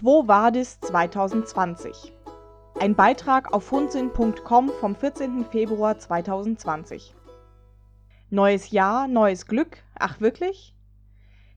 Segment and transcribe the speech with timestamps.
[0.00, 2.14] Quo Vadis 2020.
[2.80, 5.44] Ein Beitrag auf funzin.com vom 14.
[5.44, 7.14] Februar 2020.
[8.30, 9.84] Neues Jahr, neues Glück?
[9.98, 10.74] Ach wirklich?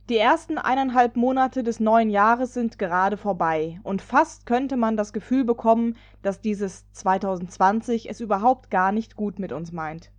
[0.09, 5.13] Die ersten eineinhalb Monate des neuen Jahres sind gerade vorbei und fast könnte man das
[5.13, 10.11] Gefühl bekommen, dass dieses 2020 es überhaupt gar nicht gut mit uns meint.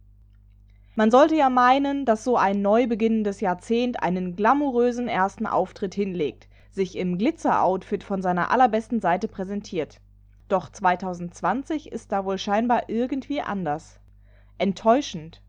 [0.95, 6.49] Man sollte ja meinen, dass so ein neu beginnendes Jahrzehnt einen glamourösen ersten Auftritt hinlegt,
[6.75, 10.01] sich im Glitzer-Outfit von seiner allerbesten Seite präsentiert.
[10.49, 14.01] Doch 2020 ist da wohl scheinbar irgendwie anders.
[14.59, 15.41] Enttäuschend.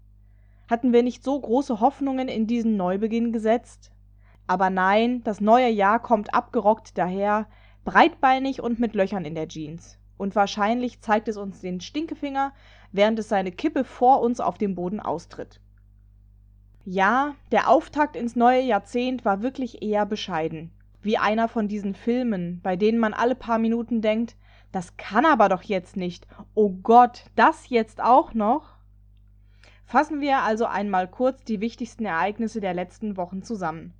[0.70, 3.91] Hatten wir nicht so große Hoffnungen in diesen Neubeginn gesetzt?
[4.48, 7.48] Aber nein, das neue Jahr kommt abgerockt daher,
[7.84, 9.98] breitbeinig und mit Löchern in der Jeans.
[10.17, 12.53] Und wahrscheinlich zeigt es uns den Stinkefinger,
[12.91, 15.59] während es seine Kippe vor uns auf dem Boden austritt.
[16.85, 20.71] Ja, der Auftakt ins neue Jahrzehnt war wirklich eher bescheiden.
[21.05, 24.35] Wie einer von diesen Filmen, bei denen man alle paar Minuten denkt,
[24.71, 26.25] das kann aber doch jetzt nicht.
[26.55, 28.79] Oh Gott, das jetzt auch noch?
[29.85, 33.93] Fassen wir also einmal kurz die wichtigsten Ereignisse der letzten Wochen zusammen.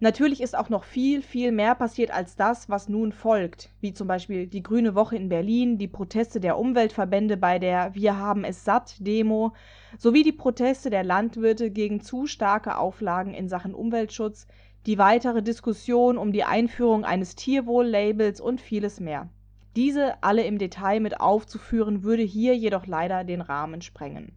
[0.00, 4.08] Natürlich ist auch noch viel, viel mehr passiert als das, was nun folgt, wie zum
[4.08, 8.64] Beispiel die Grüne Woche in Berlin, die Proteste der Umweltverbände bei der Wir haben es
[8.64, 9.54] satt Demo
[9.98, 14.48] sowie die Proteste der Landwirte gegen zu starke Auflagen in Sachen Umweltschutz,
[14.88, 19.28] die weitere Diskussion um die Einführung eines Tierwohl-Labels und vieles mehr.
[19.76, 24.32] Diese alle im Detail mit aufzuführen, würde hier jedoch leider den Rahmen sprengen.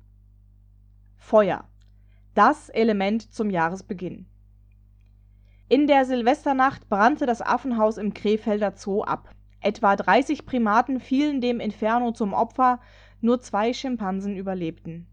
[1.16, 1.64] Feuer.
[2.34, 4.26] Das Element zum Jahresbeginn.
[5.70, 9.34] In der Silvesternacht brannte das Affenhaus im Krefelder Zoo ab.
[9.62, 12.82] Etwa 30 Primaten fielen dem Inferno zum Opfer,
[13.22, 15.08] nur zwei Schimpansen überlebten.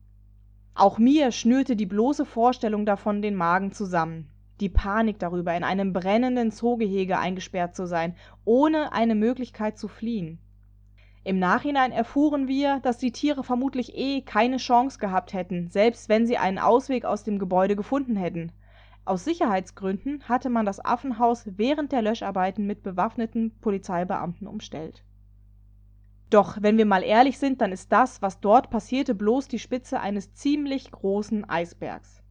[0.75, 4.33] Auch mir schnürte die bloße Vorstellung davon den Magen zusammen.
[4.61, 10.41] Die Panik darüber, in einem brennenden Zoogehege eingesperrt zu sein, ohne eine Möglichkeit zu fliehen.
[11.25, 16.27] Im Nachhinein erfuhren wir, dass die Tiere vermutlich eh keine Chance gehabt hätten, selbst wenn
[16.27, 18.51] sie einen Ausweg aus dem Gebäude gefunden hätten.
[19.05, 25.05] Aus Sicherheitsgründen hatte man das Affenhaus während der Löscharbeiten mit bewaffneten Polizeibeamten umstellt.
[26.31, 30.01] Doch wenn wir mal ehrlich sind, dann ist das, was dort passierte, bloß die Spitze
[30.01, 32.23] eines ziemlich großen Eisbergs.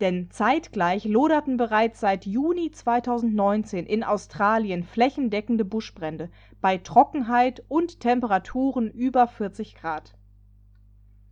[0.00, 6.30] Denn zeitgleich loderten bereits seit Juni 2019 in Australien flächendeckende Buschbrände
[6.62, 10.14] bei Trockenheit und Temperaturen über 40 Grad.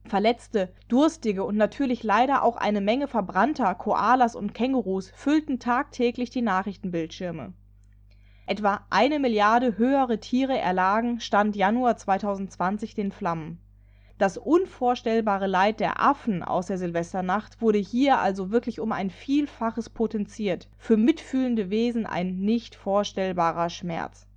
[0.04, 6.42] Verletzte, Durstige und natürlich leider auch eine Menge verbrannter Koalas und Kängurus füllten tagtäglich die
[6.42, 7.52] Nachrichtenbildschirme.
[8.46, 13.60] Etwa eine Milliarde höhere Tiere erlagen Stand Januar 2020 den Flammen.
[14.18, 19.88] Das unvorstellbare Leid der Affen aus der Silvesternacht wurde hier also wirklich um ein Vielfaches
[19.88, 24.28] potenziert, für mitfühlende Wesen ein nicht vorstellbarer Schmerz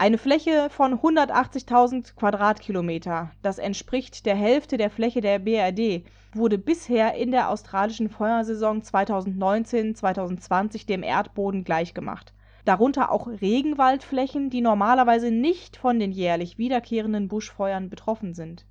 [0.00, 7.16] eine Fläche von 180.000 Quadratkilometer, das entspricht der Hälfte der Fläche der BRD, wurde bisher
[7.16, 12.32] in der australischen Feuersaison 2019/2020 dem Erdboden gleichgemacht.
[12.64, 18.66] Darunter auch Regenwaldflächen, die normalerweise nicht von den jährlich wiederkehrenden Buschfeuern betroffen sind.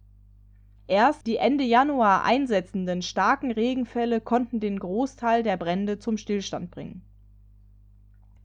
[0.88, 7.04] Erst die Ende Januar einsetzenden starken Regenfälle konnten den Großteil der Brände zum Stillstand bringen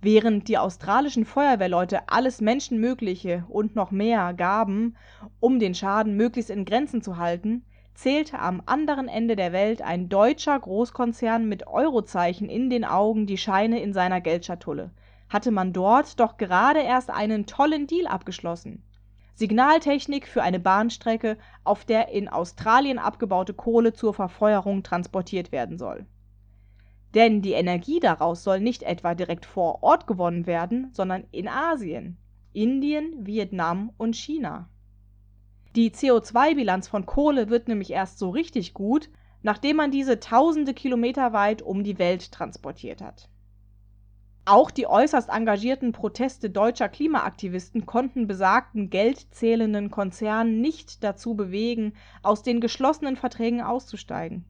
[0.04, 4.96] Während die australischen Feuerwehrleute alles Menschenmögliche und noch mehr gaben,
[5.40, 10.10] um den Schaden möglichst in Grenzen zu halten, zählte am anderen Ende der Welt ein
[10.10, 14.90] deutscher Großkonzern mit Eurozeichen in den Augen die Scheine in seiner Geldschatulle.
[15.34, 18.82] Hatte man dort doch gerade erst einen tollen Deal abgeschlossen.
[19.34, 26.06] Signaltechnik für eine Bahnstrecke, auf der in Australien abgebaute Kohle zur Verfeuerung transportiert werden soll
[27.14, 32.18] denn die Energie daraus soll nicht etwa direkt vor Ort gewonnen werden, sondern in Asien,
[32.52, 34.68] Indien, Vietnam und China.
[35.76, 39.10] Die CO2-Bilanz von Kohle wird nämlich erst so richtig gut,
[39.42, 43.28] nachdem man diese tausende Kilometer weit um die Welt transportiert hat.
[44.46, 52.42] Auch die äußerst engagierten Proteste deutscher Klimaaktivisten konnten besagten geldzählenden Konzern nicht dazu bewegen, aus
[52.42, 54.44] den geschlossenen Verträgen auszusteigen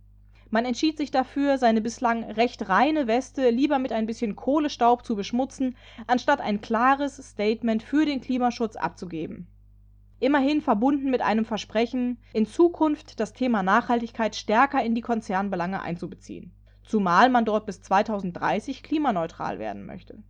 [0.54, 5.16] man entschied sich dafür, seine bislang recht reine Weste lieber mit ein bisschen Kohlestaub zu
[5.16, 5.76] beschmutzen,
[6.06, 9.48] anstatt ein klares Statement für den Klimaschutz abzugeben.
[10.20, 16.52] Immerhin verbunden mit einem Versprechen, in Zukunft das Thema Nachhaltigkeit stärker in die Konzernbelange einzubeziehen.
[16.84, 20.22] Zumal man dort bis 2030 klimaneutral werden möchte.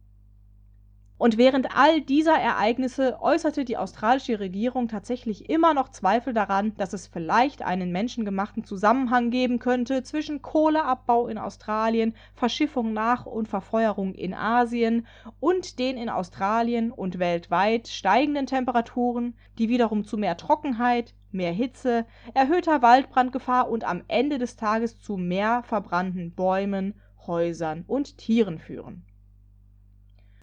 [1.16, 6.92] Und während all dieser Ereignisse äußerte die australische Regierung tatsächlich immer noch Zweifel daran, dass
[6.92, 14.12] es vielleicht einen menschengemachten Zusammenhang geben könnte zwischen Kohleabbau in Australien, Verschiffung nach und Verfeuerung
[14.14, 15.06] in Asien
[15.38, 22.06] und den in Australien und weltweit steigenden Temperaturen, die wiederum zu mehr Trockenheit, mehr Hitze,
[22.34, 29.04] erhöhter Waldbrandgefahr und am Ende des Tages zu mehr verbrannten Bäumen, Häusern und Tieren führen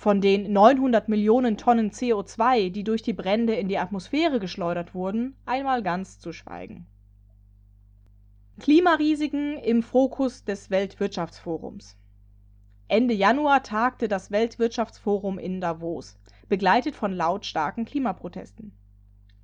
[0.01, 5.35] von den 900 Millionen Tonnen CO2, die durch die Brände in die Atmosphäre geschleudert wurden,
[5.45, 6.87] einmal ganz zu schweigen.
[8.59, 11.99] Klimarisiken im Fokus des Weltwirtschaftsforums.
[12.87, 16.17] Ende Januar tagte das Weltwirtschaftsforum in Davos,
[16.49, 18.75] begleitet von lautstarken Klimaprotesten.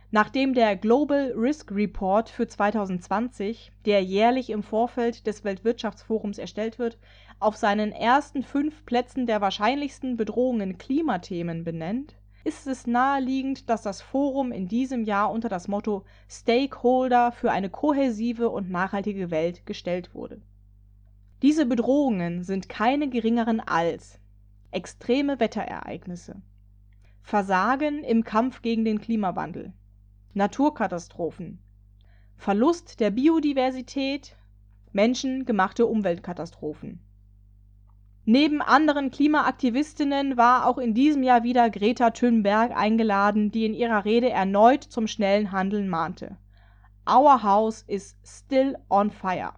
[0.09, 6.97] Nachdem der Global Risk Report für 2020, der jährlich im Vorfeld des Weltwirtschaftsforums erstellt wird,
[7.39, 12.15] auf seinen ersten fünf Plätzen der wahrscheinlichsten Bedrohungen Klimathemen benennt,
[12.45, 17.69] ist es naheliegend, dass das Forum in diesem Jahr unter das Motto Stakeholder für eine
[17.69, 20.41] kohäsive und nachhaltige Welt gestellt wurde.
[21.41, 24.21] Diese Bedrohungen sind keine geringeren als
[24.71, 26.41] extreme Wetterereignisse,
[27.21, 29.73] Versagen im Kampf gegen den Klimawandel,
[30.33, 31.59] Naturkatastrophen,
[32.35, 34.35] Verlust der Biodiversität,
[34.91, 37.01] menschengemachte Umweltkatastrophen
[38.29, 44.03] Neben anderen Klimaaktivistinnen war auch in diesem Jahr wieder Greta Thunberg eingeladen, die in ihrer
[44.03, 46.35] Rede erneut zum schnellen Handeln mahnte.
[47.09, 49.53] Our house is still on fire.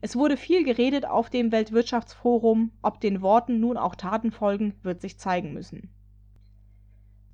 [0.00, 5.00] Es wurde viel geredet auf dem Weltwirtschaftsforum, ob den Worten nun auch Taten folgen, wird
[5.00, 5.90] sich zeigen müssen.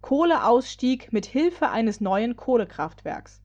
[0.07, 3.43] Kohleausstieg mit Hilfe eines neuen Kohlekraftwerks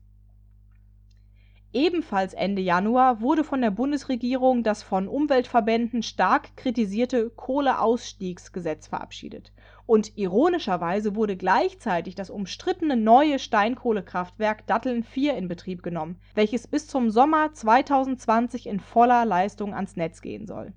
[1.72, 9.50] Ebenfalls Ende Januar wurde von der Bundesregierung das von Umweltverbänden stark kritisierte Kohleausstiegsgesetz verabschiedet.
[9.86, 16.86] Und ironischerweise wurde gleichzeitig das umstrittene neue Steinkohlekraftwerk Datteln 4 in Betrieb genommen, welches bis
[16.86, 20.72] zum Sommer 2020 in voller Leistung ans Netz gehen soll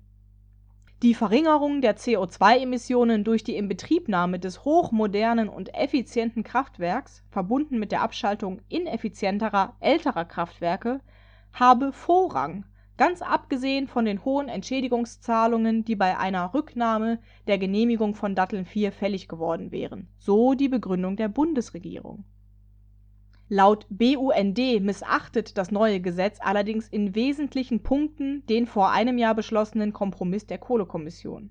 [1.06, 8.02] die Verringerung der CO2-Emissionen durch die Inbetriebnahme des hochmodernen und effizienten Kraftwerks, verbunden mit der
[8.02, 11.00] Abschaltung ineffizienterer älterer Kraftwerke,
[11.52, 12.64] habe Vorrang,
[12.96, 18.90] ganz abgesehen von den hohen Entschädigungszahlungen, die bei einer Rücknahme der Genehmigung von Datteln 4
[18.90, 22.24] fällig geworden wären, so die Begründung der Bundesregierung
[23.48, 29.92] Laut BUND missachtet das neue Gesetz allerdings in wesentlichen Punkten den vor einem Jahr beschlossenen
[29.92, 31.50] Kompromiss der Kohlekommission.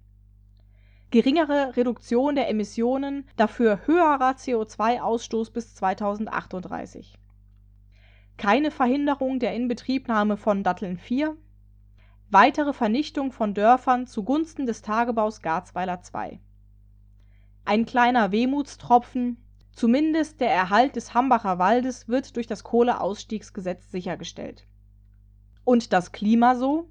[1.12, 7.18] Geringere Reduktion der Emissionen, dafür höherer CO2-Ausstoß bis 2038.
[8.36, 11.38] Keine Verhinderung der Inbetriebnahme von Datteln 4.
[12.30, 16.42] Weitere Vernichtung von Dörfern zugunsten des Tagebaus Garzweiler 2.
[17.64, 19.38] Ein kleiner Wehmutstropfen
[19.76, 24.66] Zumindest der Erhalt des Hambacher Waldes wird durch das Kohleausstiegsgesetz sichergestellt.
[25.66, 26.90] Und das Klima so?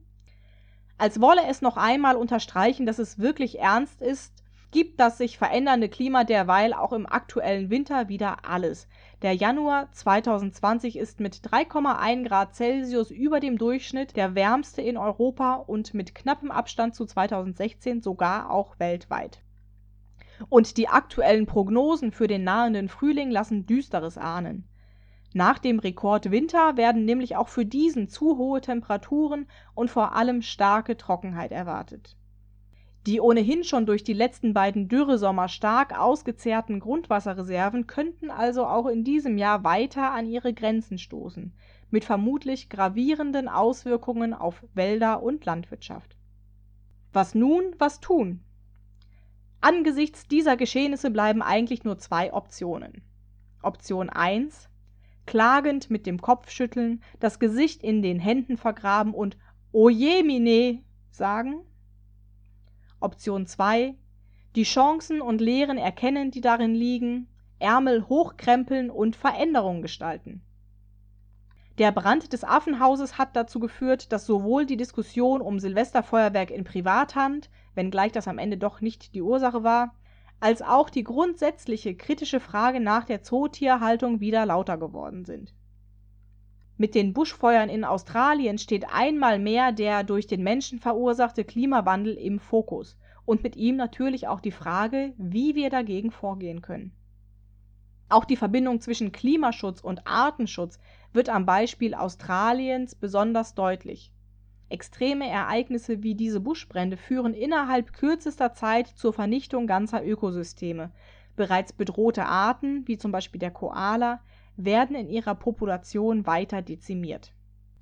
[0.98, 4.34] Als wolle es noch einmal unterstreichen, dass es wirklich ernst ist,
[4.70, 8.88] gibt das sich verändernde Klima derweil auch im aktuellen Winter wieder alles.
[9.22, 15.54] Der Januar 2020 ist mit 3,1 Grad Celsius über dem Durchschnitt der wärmste in Europa
[15.54, 19.43] und mit knappem Abstand zu 2016 sogar auch weltweit.
[20.48, 24.68] Und die aktuellen Prognosen für den nahenden Frühling lassen Düsteres ahnen.
[25.32, 30.96] Nach dem Rekordwinter werden nämlich auch für diesen zu hohe Temperaturen und vor allem starke
[30.96, 32.16] Trockenheit erwartet.
[33.06, 39.04] Die ohnehin schon durch die letzten beiden Dürresommer stark ausgezehrten Grundwasserreserven könnten also auch in
[39.04, 41.52] diesem Jahr weiter an ihre Grenzen stoßen,
[41.90, 46.16] mit vermutlich gravierenden Auswirkungen auf Wälder und Landwirtschaft.
[47.12, 48.40] Was nun, was tun?
[49.64, 53.00] Angesichts dieser Geschehnisse bleiben eigentlich nur zwei Optionen.
[53.62, 54.68] Option 1
[55.24, 59.38] klagend mit dem Kopf schütteln, das Gesicht in den Händen vergraben und
[59.72, 61.62] Oje mine sagen.
[63.00, 63.94] Option 2
[64.54, 67.28] die Chancen und Lehren erkennen, die darin liegen,
[67.58, 70.42] Ärmel hochkrempeln und Veränderungen gestalten.
[71.78, 77.50] Der Brand des Affenhauses hat dazu geführt, dass sowohl die Diskussion um Silvesterfeuerwerk in Privathand
[77.74, 79.94] wenngleich das am Ende doch nicht die Ursache war,
[80.38, 85.52] als auch die grundsätzliche kritische Frage nach der Zootierhaltung wieder lauter geworden sind.
[86.76, 92.38] Mit den Buschfeuern in Australien steht einmal mehr der durch den Menschen verursachte Klimawandel im
[92.38, 96.92] Fokus und mit ihm natürlich auch die Frage, wie wir dagegen vorgehen können.
[98.08, 100.78] Auch die Verbindung zwischen Klimaschutz und Artenschutz
[101.14, 104.12] wird am Beispiel Australiens besonders deutlich
[104.70, 110.90] Extreme Ereignisse wie diese Buschbrände führen innerhalb kürzester Zeit zur Vernichtung ganzer Ökosysteme.
[111.36, 114.20] Bereits bedrohte Arten, wie zum Beispiel der Koala,
[114.56, 117.32] werden in ihrer Population weiter dezimiert.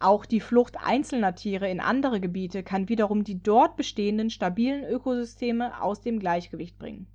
[0.00, 5.80] Auch die Flucht einzelner Tiere in andere Gebiete kann wiederum die dort bestehenden stabilen Ökosysteme
[5.80, 7.06] aus dem Gleichgewicht bringen.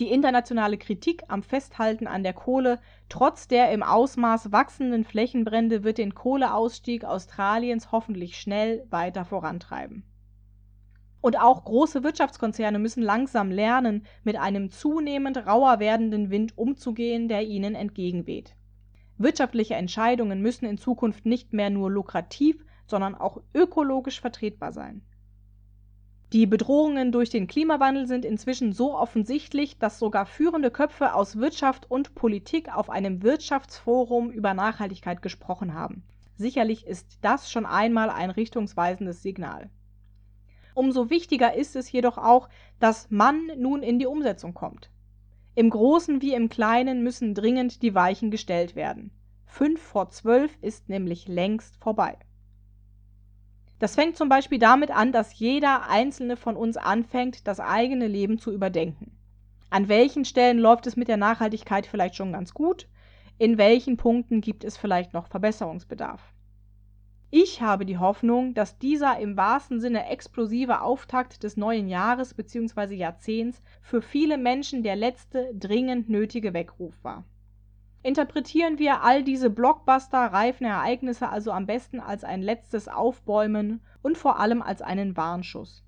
[0.00, 5.98] Die internationale Kritik am Festhalten an der Kohle trotz der im Ausmaß wachsenden Flächenbrände wird
[5.98, 10.02] den Kohleausstieg Australiens hoffentlich schnell weiter vorantreiben.
[11.20, 17.46] Und auch große Wirtschaftskonzerne müssen langsam lernen, mit einem zunehmend rauer werdenden Wind umzugehen, der
[17.46, 18.56] ihnen entgegenweht.
[19.16, 25.02] Wirtschaftliche Entscheidungen müssen in Zukunft nicht mehr nur lukrativ, sondern auch ökologisch vertretbar sein.
[26.32, 31.90] Die Bedrohungen durch den Klimawandel sind inzwischen so offensichtlich, dass sogar führende Köpfe aus Wirtschaft
[31.90, 36.02] und Politik auf einem Wirtschaftsforum über Nachhaltigkeit gesprochen haben.
[36.36, 39.70] Sicherlich ist das schon einmal ein richtungsweisendes Signal.
[40.74, 42.48] Umso wichtiger ist es jedoch auch,
[42.80, 44.90] dass man nun in die Umsetzung kommt.
[45.54, 49.12] Im Großen wie im Kleinen müssen dringend die Weichen gestellt werden.
[49.46, 52.18] Fünf vor zwölf ist nämlich längst vorbei.
[53.78, 58.38] Das fängt zum Beispiel damit an, dass jeder einzelne von uns anfängt, das eigene Leben
[58.38, 59.18] zu überdenken.
[59.70, 62.88] An welchen Stellen läuft es mit der Nachhaltigkeit vielleicht schon ganz gut?
[63.38, 66.22] In welchen Punkten gibt es vielleicht noch Verbesserungsbedarf?
[67.36, 72.94] Ich habe die Hoffnung, dass dieser im wahrsten Sinne explosive Auftakt des neuen Jahres bzw.
[72.94, 77.24] Jahrzehnts für viele Menschen der letzte dringend nötige Weckruf war.
[78.04, 84.38] Interpretieren wir all diese Blockbuster-reifen Ereignisse also am besten als ein letztes Aufbäumen und vor
[84.38, 85.82] allem als einen Warnschuss.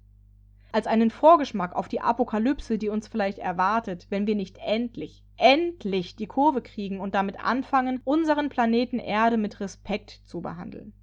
[0.72, 6.16] Als einen Vorgeschmack auf die Apokalypse, die uns vielleicht erwartet, wenn wir nicht endlich, endlich
[6.16, 10.94] die Kurve kriegen und damit anfangen, unseren Planeten Erde mit Respekt zu behandeln.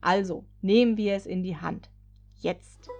[0.00, 1.88] Also nehmen wir es in die Hand.
[2.34, 2.90] Jetzt.